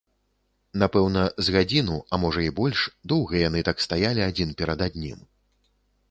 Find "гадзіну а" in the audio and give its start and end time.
1.55-2.19